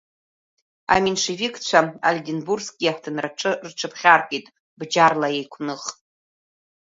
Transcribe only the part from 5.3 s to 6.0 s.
еиқәных.